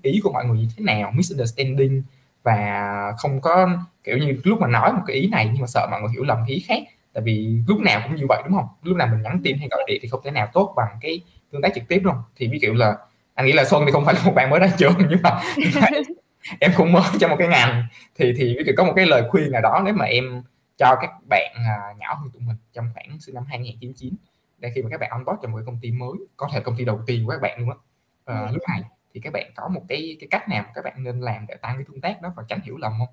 [0.03, 2.03] ý của mọi người như thế nào misunderstanding
[2.43, 3.69] và không có
[4.05, 6.25] kiểu như lúc mà nói một cái ý này nhưng mà sợ mọi người hiểu
[6.25, 6.83] lầm ý khác.
[7.13, 8.67] Tại vì lúc nào cũng như vậy đúng không?
[8.83, 11.21] Lúc nào mình nhắn tin hay gọi điện thì không thể nào tốt bằng cái
[11.53, 12.15] tương tác trực tiếp đâu.
[12.37, 12.97] Thì ví dụ là
[13.35, 15.41] anh nghĩ là xuân thì không phải là một bạn mới ra trường nhưng mà
[16.61, 17.87] em cũng mới cho một cái ngành.
[18.15, 20.43] Thì thì ví dụ có một cái lời khuyên nào đó nếu mà em
[20.79, 24.15] cho các bạn uh, nhỏ hơn tụi mình trong khoảng sinh năm 2099
[24.59, 26.77] để khi mà các bạn onboard cho một cái công ty mới có thể công
[26.79, 27.77] ty đầu tiên của các bạn luôn á
[28.25, 28.83] à, lúc này
[29.15, 31.77] thì các bạn có một cái cái cách nào các bạn nên làm để tăng
[31.77, 33.09] cái tương tác đó và tránh hiểu lầm không?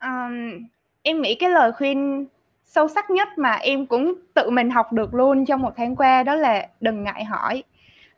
[0.00, 0.66] Um,
[1.02, 2.26] em nghĩ cái lời khuyên
[2.64, 6.22] sâu sắc nhất mà em cũng tự mình học được luôn trong một tháng qua
[6.22, 7.62] đó là đừng ngại hỏi.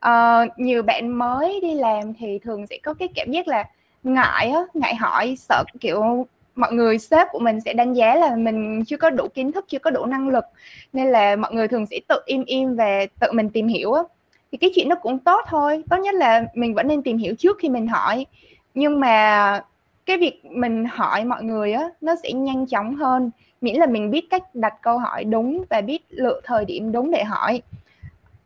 [0.05, 3.69] Uh, nhiều bạn mới đi làm thì thường sẽ có cái cảm giác là
[4.07, 8.35] ngại á ngại hỏi sợ kiểu mọi người sếp của mình sẽ đánh giá là
[8.35, 10.45] mình chưa có đủ kiến thức chưa có đủ năng lực
[10.93, 14.03] nên là mọi người thường sẽ tự im im về tự mình tìm hiểu á.
[14.51, 17.35] Thì cái chuyện nó cũng tốt thôi tốt nhất là mình vẫn nên tìm hiểu
[17.35, 18.25] trước khi mình hỏi.
[18.73, 19.61] Nhưng mà
[20.05, 24.11] cái việc mình hỏi mọi người á nó sẽ nhanh chóng hơn miễn là mình
[24.11, 27.61] biết cách đặt câu hỏi đúng và biết lựa thời điểm đúng để hỏi.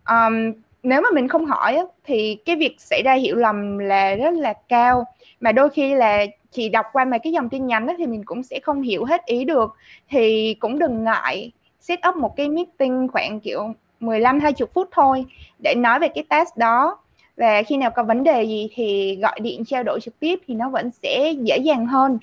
[0.09, 4.15] Um, nếu mà mình không hỏi á, thì cái việc xảy ra hiểu lầm là
[4.15, 5.05] rất là cao.
[5.39, 8.25] Mà đôi khi là chỉ đọc qua mấy cái dòng tin nhắn đó thì mình
[8.25, 9.75] cũng sẽ không hiểu hết ý được.
[10.09, 15.25] Thì cũng đừng ngại set up một cái meeting khoảng kiểu 15 20 phút thôi
[15.59, 16.97] để nói về cái task đó.
[17.37, 20.53] Và khi nào có vấn đề gì thì gọi điện trao đổi trực tiếp thì
[20.53, 22.17] nó vẫn sẽ dễ dàng hơn.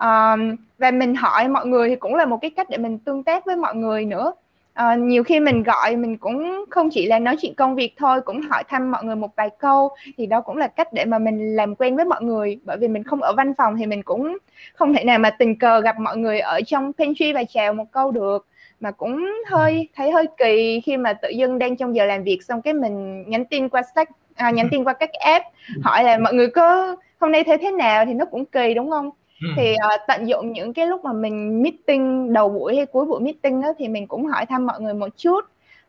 [0.00, 3.22] Um, và mình hỏi mọi người thì cũng là một cái cách để mình tương
[3.22, 4.32] tác với mọi người nữa.
[4.74, 8.20] À, nhiều khi mình gọi mình cũng không chỉ là nói chuyện công việc thôi
[8.20, 9.90] cũng hỏi thăm mọi người một vài câu.
[10.16, 12.58] Thì đó cũng là cách để mà mình làm quen với mọi người.
[12.64, 14.38] Bởi vì mình không ở văn phòng thì mình cũng
[14.74, 17.84] không thể nào mà tình cờ gặp mọi người ở trong pantry và chào một
[17.92, 18.46] câu được.
[18.80, 22.42] Mà cũng hơi thấy hơi kỳ khi mà tự dưng đang trong giờ làm việc
[22.42, 25.46] xong cái mình nhắn tin qua sách à, nhắn tin qua các app
[25.82, 28.04] hỏi là mọi người có hôm nay thấy thế nào?
[28.04, 29.10] Thì nó cũng kỳ đúng không
[29.56, 33.20] thì uh, tận dụng những cái lúc mà mình meeting đầu buổi hay cuối buổi
[33.20, 35.40] meeting đó thì mình cũng hỏi thăm mọi người một chút.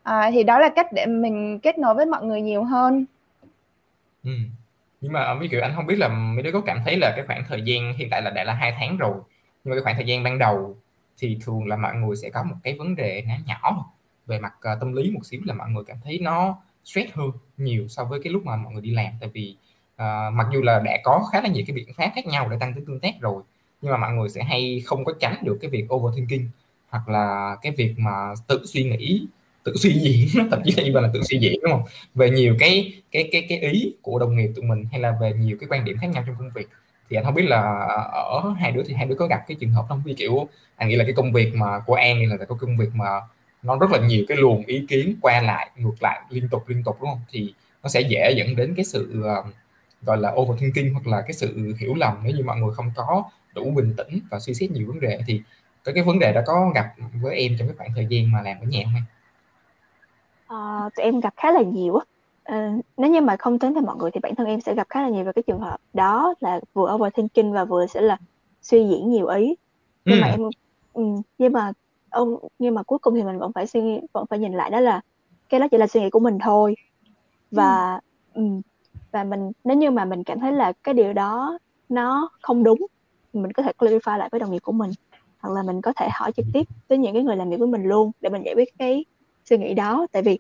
[0.09, 3.05] Uh, thì đó là cách để mình kết nối với mọi người nhiều hơn.
[4.23, 4.31] Ừ.
[5.01, 7.25] nhưng mà ví dụ anh không biết là mấy đứa có cảm thấy là cái
[7.27, 9.13] khoảng thời gian hiện tại là đã là hai tháng rồi
[9.63, 10.77] nhưng mà cái khoảng thời gian ban đầu
[11.17, 13.85] thì thường là mọi người sẽ có một cái vấn đề nó nhỏ
[14.25, 17.31] về mặt uh, tâm lý một xíu là mọi người cảm thấy nó stress hơn
[17.57, 19.13] nhiều so với cái lúc mà mọi người đi làm.
[19.19, 19.55] Tại vì
[19.95, 22.57] à, mặc dù là đã có khá là nhiều cái biện pháp khác nhau để
[22.59, 23.43] tăng tính tương tác rồi
[23.81, 26.47] nhưng mà mọi người sẽ hay không có tránh được cái việc overthinking
[26.89, 29.27] hoặc là cái việc mà tự suy nghĩ
[29.63, 31.83] tự suy diễn thậm chí là là tự suy diễn đúng không?
[32.15, 35.33] Về nhiều cái cái cái cái ý của đồng nghiệp tụi mình hay là về
[35.33, 36.67] nhiều cái quan điểm khác nhau trong công việc.
[37.09, 37.61] Thì anh không biết là
[38.11, 40.01] ờ, ở hai đứa thì hai đứa có gặp cái trường hợp không?
[40.05, 42.77] Vì kiểu anh nghĩ là cái công việc mà của An này là cái công
[42.77, 43.09] việc mà
[43.63, 46.83] nó rất là nhiều cái luồng ý kiến qua lại ngược lại liên tục liên
[46.83, 47.21] tục đúng không?
[47.31, 47.53] Thì
[47.83, 49.45] nó sẽ dễ dẫn đến cái sự uh,
[50.05, 53.23] gọi là overthinking hoặc là cái sự hiểu lầm nếu như mọi người không có
[53.55, 55.41] đủ bình tĩnh và suy xét nhiều vấn đề thì
[55.83, 56.85] cái cái vấn đề đó có gặp
[57.21, 59.03] với em trong cái khoảng thời gian mà làm ở nhà không em?
[60.47, 62.05] À, tụi em gặp khá là nhiều á.
[62.43, 64.87] À, nếu như mà không tính theo mọi người thì bản thân em sẽ gặp
[64.89, 68.17] khá là nhiều về cái trường hợp đó là vừa overthinking và vừa sẽ là
[68.61, 69.55] suy diễn nhiều ý
[70.05, 70.21] nhưng ừ.
[70.21, 70.41] mà em
[70.93, 71.03] ừ,
[71.37, 71.71] nhưng mà
[72.09, 74.69] ông nhưng mà cuối cùng thì mình vẫn phải suy nghĩ vẫn phải nhìn lại
[74.69, 75.01] đó là
[75.49, 76.75] cái đó chỉ là suy nghĩ của mình thôi
[77.51, 77.99] và
[78.33, 78.43] ừ.
[79.13, 81.57] Và mình nếu như mà mình cảm thấy là cái điều đó
[81.89, 82.87] nó không đúng
[83.33, 84.91] mình có thể clarify lại với đồng nghiệp của mình.
[85.39, 87.67] Hoặc là mình có thể hỏi trực tiếp với những cái người làm việc với
[87.67, 89.05] mình luôn để mình giải quyết cái
[89.45, 90.07] suy nghĩ đó.
[90.11, 90.39] Tại vì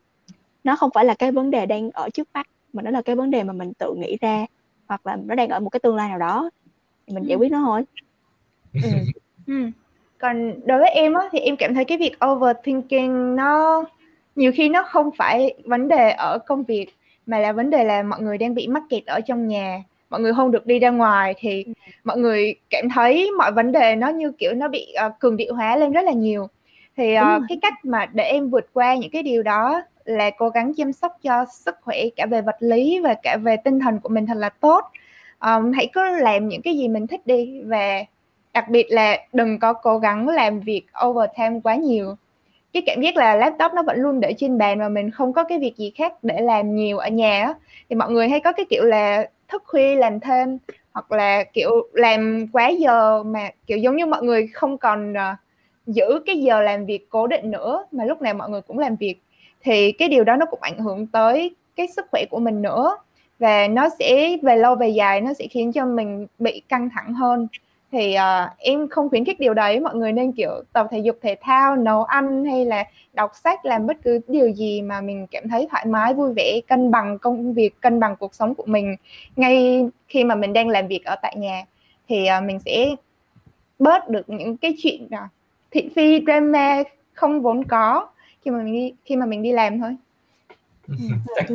[0.63, 3.15] nó không phải là cái vấn đề đang ở trước mắt mà nó là cái
[3.15, 4.45] vấn đề mà mình tự nghĩ ra
[4.87, 6.49] hoặc là nó đang ở một cái tương lai nào đó.
[7.07, 7.83] Thì mình giải quyết nó thôi.
[8.83, 8.89] Ừ.
[9.47, 9.69] ừ.
[10.17, 13.83] còn đối với em á thì em cảm thấy cái việc overthinking nó
[14.35, 18.03] nhiều khi nó không phải vấn đề ở công việc mà là vấn đề là
[18.03, 19.83] mọi người đang bị mắc kẹt ở trong nhà.
[20.09, 21.73] Mọi người không được đi ra ngoài thì ừ.
[22.03, 25.55] mọi người cảm thấy mọi vấn đề nó như kiểu nó bị uh, cường điệu
[25.55, 26.47] hóa lên rất là nhiều.
[26.97, 30.49] Thì uh, cái cách mà để em vượt qua những cái điều đó là cố
[30.49, 33.99] gắng chăm sóc cho sức khỏe cả về vật lý và cả về tinh thần
[33.99, 34.85] của mình thật là tốt.
[35.39, 38.03] Um, hãy cứ làm những cái gì mình thích đi và
[38.53, 42.15] đặc biệt là đừng có cố gắng làm việc overtime quá nhiều
[42.73, 45.43] cái cảm giác là laptop nó vẫn luôn để trên bàn và mình không có
[45.43, 47.53] cái việc gì khác để làm nhiều ở nhà á.
[47.89, 50.57] Thì mọi người hay có cái kiểu là thức khuya làm thêm
[50.91, 55.37] hoặc là kiểu làm quá giờ mà kiểu giống như mọi người không còn uh,
[55.87, 58.95] giữ cái giờ làm việc cố định nữa mà lúc nào mọi người cũng làm
[58.95, 59.15] việc.
[59.63, 62.97] Thì cái điều đó nó cũng ảnh hưởng tới cái sức khỏe của mình nữa.
[63.39, 67.13] Và nó sẽ về lâu về dài nó sẽ khiến cho mình bị căng thẳng
[67.13, 67.47] hơn
[67.93, 69.79] thì uh, em không khuyến khích điều đấy.
[69.79, 73.65] Mọi người nên kiểu tập thể dục thể thao nấu ăn hay là đọc sách
[73.65, 77.19] làm bất cứ điều gì mà mình cảm thấy thoải mái vui vẻ cân bằng
[77.19, 78.95] công việc cân bằng cuộc sống của mình.
[79.35, 81.65] Ngay khi mà mình đang làm việc ở tại nhà
[82.09, 82.95] thì uh, mình sẽ
[83.79, 85.29] bớt được những cái chuyện uh,
[85.71, 88.07] thị phi drama không vốn có
[88.41, 89.95] khi mà mình đi khi mà mình đi làm thôi.
[90.87, 90.95] Ừ,
[91.35, 91.45] chắc,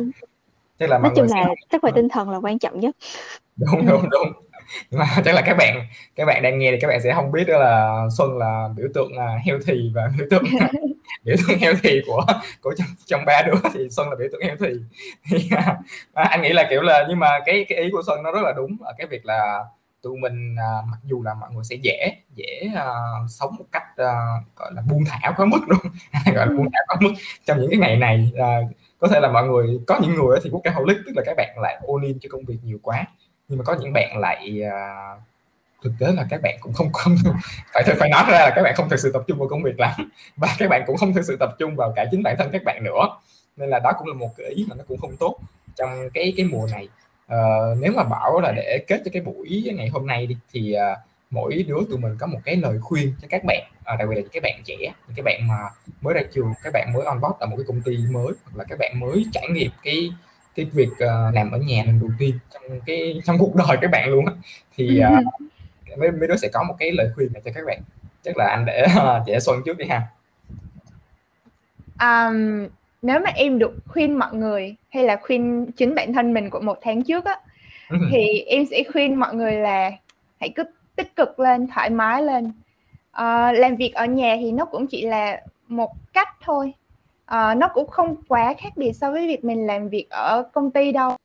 [0.79, 2.95] chắc là nói chung là sức khỏe tinh thần là quan trọng nhất.
[3.57, 4.27] Đúng đúng đúng
[4.91, 7.43] mà chắc là các bạn các bạn đang nghe thì các bạn sẽ không biết
[7.47, 10.43] đó là xuân là biểu tượng là healthy và biểu tượng
[11.23, 12.25] biểu tượng healthy của
[12.61, 13.69] của trong, trong ba đứa.
[13.73, 14.79] Thì xuân là biểu tượng healthy.
[15.29, 15.49] Thì
[16.13, 18.41] à, anh nghĩ là kiểu là nhưng mà cái cái ý của xuân nó rất
[18.43, 19.63] là đúng ở cái việc là
[20.01, 22.85] tụi mình à, mặc dù là mọi người sẽ dễ dễ à,
[23.29, 24.13] sống một cách à,
[24.55, 25.79] gọi là buông thả quá mức luôn.
[26.35, 27.11] Gọi là buông thả quá mức.
[27.45, 28.59] Trong những cái ngày này à,
[28.99, 31.33] có thể là mọi người có những người thì quốc ca holic tức là các
[31.37, 33.05] bạn lại ôn in cho công việc nhiều quá
[33.49, 35.21] nhưng mà có những bạn lại uh,
[35.83, 37.15] thực tế là các bạn cũng không không
[37.73, 39.79] phải phải nói ra là các bạn không thực sự tập trung vào công việc
[39.79, 40.11] lắm.
[40.35, 42.63] Và các bạn cũng không thực sự tập trung vào cả chính bản thân các
[42.65, 43.09] bạn nữa.
[43.57, 45.37] Nên là đó cũng là một cái ý mà nó cũng không tốt
[45.75, 46.87] trong cái cái mùa này.
[47.33, 50.75] Uh, nếu mà bảo là để kết cho cái buổi ngày hôm nay đi thì
[50.75, 54.09] uh, mỗi đứa tụi mình có một cái lời khuyên cho các bạn à, đặc
[54.09, 55.57] biệt là những cái bạn trẻ những cái bạn mà
[56.01, 58.57] mới ra trường các bạn mới on board ở một cái công ty mới hoặc
[58.57, 60.11] là các bạn mới trải nghiệm cái
[60.59, 63.91] cái việc uh, làm ở nhà lần đầu tiên trong cái trong cuộc đời các
[63.91, 64.33] bạn luôn á.
[64.75, 65.25] Thì uh,
[65.97, 67.81] mấy, mấy đứa sẽ có một cái lời khuyên này cho các bạn.
[68.23, 70.01] Chắc là anh để uh, trẻ xuân trước đi ha.
[72.01, 72.67] Um,
[73.01, 76.59] nếu mà em được khuyên mọi người hay là khuyên chính bản thân mình của
[76.59, 77.39] một tháng trước á
[77.89, 77.97] ừ.
[78.11, 79.91] thì em sẽ khuyên mọi người là
[80.39, 80.63] hãy cứ
[80.95, 82.45] tích cực lên thoải mái lên.
[83.11, 86.73] Uh, làm việc ở nhà thì nó cũng chỉ là một cách thôi
[87.33, 90.71] uh, nó cũng không quá khác biệt so với việc mình làm việc ở công
[90.71, 91.15] ty đâu.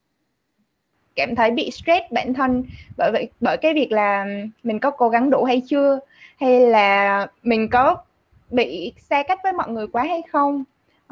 [1.16, 2.64] Cảm thấy bị stress bản thân
[2.96, 4.26] bởi vậy bởi cái việc là
[4.62, 5.98] mình có cố gắng đủ hay chưa?
[6.40, 7.96] Hay là mình có
[8.50, 10.64] bị xa cách với mọi người quá hay không?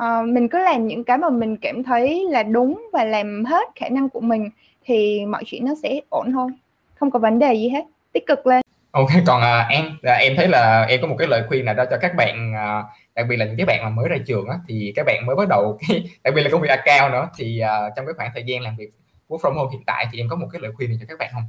[0.02, 3.68] Uh, mình cứ làm những cái mà mình cảm thấy là đúng và làm hết
[3.76, 4.50] khả năng của mình
[4.85, 6.50] thì mọi chuyện nó sẽ ổn thôi.
[6.94, 7.85] Không có vấn đề gì hết.
[8.12, 8.62] Tích cực lên.
[8.90, 11.74] Ok còn uh, em là em thấy là em có một cái lời khuyên nào
[11.74, 14.48] đó cho các bạn uh, đặc biệt là những cái bạn mà mới ra trường
[14.48, 17.29] á thì các bạn mới bắt đầu cái đặc biệt là công việc cao nữa
[17.37, 18.90] thì uh, trong cái khoảng thời gian làm việc
[19.29, 21.31] work from home hiện tại thì em có một cái lời khuyên cho các bạn
[21.33, 21.44] không?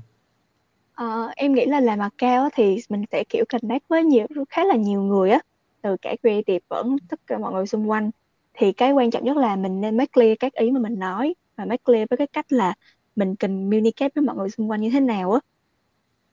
[0.95, 4.75] Ờ, em nghĩ là làm cao thì mình sẽ kiểu connect với nhiều khá là
[4.75, 5.39] nhiều người á
[5.81, 8.11] từ cả creative vẫn tất cả mọi người xung quanh
[8.53, 11.35] thì cái quan trọng nhất là mình nên make clear các ý mà mình nói
[11.55, 12.73] và make clear với cái cách là
[13.15, 15.39] mình cần communicate với mọi người xung quanh như thế nào á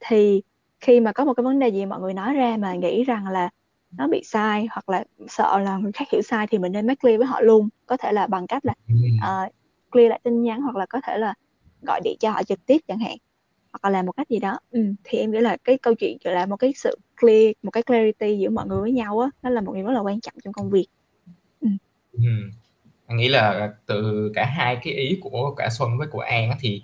[0.00, 0.42] thì
[0.80, 3.28] khi mà có một cái vấn đề gì mọi người nói ra mà nghĩ rằng
[3.28, 3.50] là
[3.96, 7.00] nó bị sai hoặc là sợ là người khác hiểu sai thì mình nên make
[7.00, 9.52] clear với họ luôn có thể là bằng cách là uh,
[9.90, 11.34] clear lại tin nhắn hoặc là có thể là
[11.82, 13.16] gọi điện cho họ trực tiếp chẳng hạn
[13.72, 16.16] hoặc là làm một cách gì đó ừ, thì em nghĩ là cái câu chuyện
[16.22, 19.50] là một cái sự clear một cái clarity giữa mọi người với nhau á nó
[19.50, 20.86] là một điều rất là quan trọng trong công việc
[21.60, 21.68] ừ.
[22.12, 22.20] Ừ.
[23.06, 26.82] anh nghĩ là từ cả hai cái ý của cả Xuân với của An thì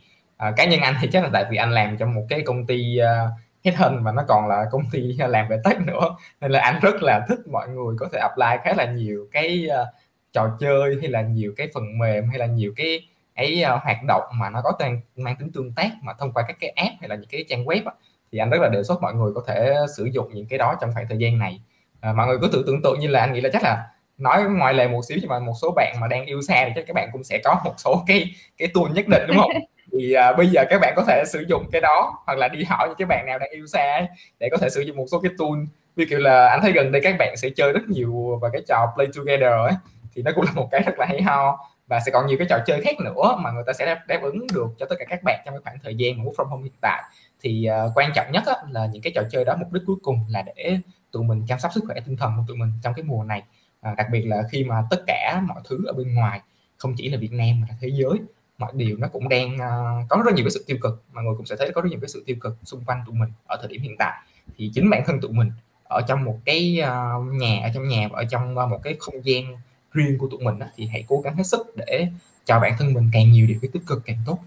[0.49, 2.67] uh, cá nhân anh thì chắc là tại vì anh làm trong một cái công
[2.67, 3.31] ty uh,
[3.67, 6.17] headhunt mà nó còn là công ty làm về tech nữa.
[6.41, 9.69] Nên là anh rất là thích mọi người có thể apply khá là nhiều cái
[9.83, 9.89] uh,
[10.33, 13.81] trò chơi hay là nhiều cái phần mềm hay là nhiều cái ấy uh, ờ,
[13.83, 16.71] hoạt động mà nó có tên mang tính tương tác mà thông qua các cái
[16.71, 17.93] app hay là những cái trang web á,
[18.33, 20.75] thì anh rất là đề xuất mọi người có thể sử dụng những cái đó
[20.81, 21.61] trong khoảng thời gian này.
[22.01, 23.87] À, mọi người cứ tự tưởng tượng như là anh nghĩ là chắc là
[24.19, 26.73] nói ngoài lề một xíu nhưng mà một số bạn mà đang yêu xa thì
[26.77, 29.51] chắc các bạn cũng sẽ có một số cái cái tool nhất định đúng không?
[29.93, 32.65] thì à, bây giờ các bạn có thể sử dụng cái đó hoặc là đi
[32.65, 34.07] hỏi những cái bạn nào đang yêu xa ấy,
[34.41, 35.59] để có thể sử dụng một số cái tool.
[35.97, 38.63] Như kiểu là anh thấy gần đây các bạn sẽ chơi rất nhiều và cái
[38.69, 39.73] trò play together ấy
[40.15, 41.59] thì nó cũng là một cái rất là hay ho.
[41.87, 44.19] Và sẽ còn nhiều cái trò chơi khác nữa mà người ta sẽ đáp, đáp
[44.23, 46.45] ứng được cho tất cả các bạn trong cái khoảng thời gian mà work from
[46.45, 47.03] home hiện tại.
[47.43, 49.97] Thì uh, quan trọng nhất á, là những cái trò chơi đó mục đích cuối
[50.03, 50.79] cùng là để
[51.13, 53.43] tụi mình chăm sóc sức khỏe tinh thần của tụi mình trong cái mùa này.
[53.81, 56.41] À, đặc biệt là khi mà tất cả mọi thứ ở bên ngoài
[56.77, 58.19] không chỉ là Việt Nam mà là thế giới
[58.59, 61.03] mọi điều nó cũng đang uh, có rất nhiều cái sự tiêu cực.
[61.13, 63.15] Mọi người cũng sẽ thấy có rất nhiều cái sự tiêu cực xung quanh tụi
[63.15, 64.13] mình ở thời điểm hiện tại.
[64.59, 65.51] Thì chính bản thân tụi mình
[65.85, 69.25] ở trong một cái uh, nhà ở trong nhà ở trong uh, một cái không
[69.25, 69.45] gian
[69.93, 72.09] riêng của tụi mình đó, thì hãy cố gắng hết sức để
[72.45, 74.39] cho bản thân mình càng nhiều điều cái tích cực càng tốt.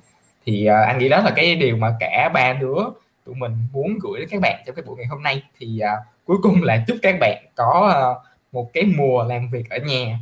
[0.45, 2.77] Thì uh, anh nghĩ đó là cái điều mà cả ba đứa
[3.25, 5.43] tụi mình muốn gửi đến các bạn trong cái buổi ngày hôm nay.
[5.59, 9.69] Thì uh, cuối cùng là chúc các bạn có uh, một cái mùa làm việc
[9.69, 10.19] ở nhà.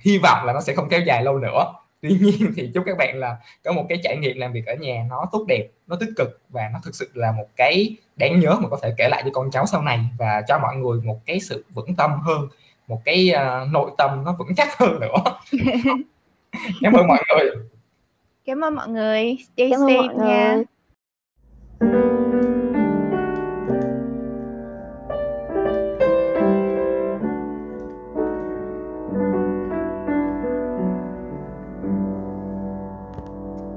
[0.00, 2.98] Hy vọng là nó sẽ không kéo dài lâu nữa tuy nhiên thì chúc các
[2.98, 5.96] bạn là có một cái trải nghiệm làm việc ở nhà nó tốt đẹp nó
[6.00, 9.08] tích cực và nó thực sự là một cái đáng nhớ mà có thể kể
[9.08, 12.10] lại cho con cháu sau này và cho mọi người một cái sự vững tâm
[12.20, 12.48] hơn
[12.88, 15.38] một cái uh, nội tâm nó vững chắc hơn nữa.
[16.80, 17.50] Cảm ơn mọi người.
[18.44, 19.36] Cảm ơn mọi người.
[19.54, 20.62] Stay cảm safe nha